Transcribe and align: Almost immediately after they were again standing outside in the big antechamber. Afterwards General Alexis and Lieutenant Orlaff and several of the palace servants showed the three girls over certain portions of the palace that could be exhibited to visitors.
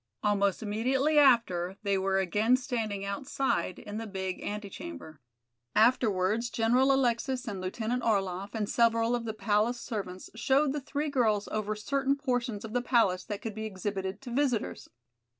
Almost 0.23 0.63
immediately 0.63 1.19
after 1.19 1.77
they 1.83 1.95
were 1.95 2.17
again 2.17 2.57
standing 2.57 3.05
outside 3.05 3.77
in 3.77 3.99
the 3.99 4.07
big 4.07 4.41
antechamber. 4.41 5.21
Afterwards 5.75 6.49
General 6.49 6.91
Alexis 6.91 7.47
and 7.47 7.61
Lieutenant 7.61 8.01
Orlaff 8.01 8.55
and 8.55 8.67
several 8.67 9.13
of 9.13 9.25
the 9.25 9.33
palace 9.35 9.79
servants 9.79 10.31
showed 10.33 10.73
the 10.73 10.81
three 10.81 11.09
girls 11.09 11.47
over 11.49 11.75
certain 11.75 12.15
portions 12.15 12.65
of 12.65 12.73
the 12.73 12.81
palace 12.81 13.23
that 13.25 13.43
could 13.43 13.53
be 13.53 13.65
exhibited 13.65 14.21
to 14.23 14.31
visitors. 14.33 14.89